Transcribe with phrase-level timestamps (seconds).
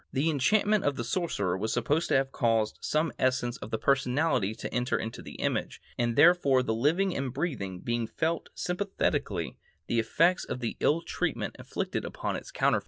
[0.11, 4.55] The enchantment of the sorcerer was supposed to have caused some essence of the personality
[4.55, 9.99] to enter into the image, and therefore the living and breathing being felt sympathetically the
[9.99, 12.79] effects of the ill treatment inflicted upon its counterfeit.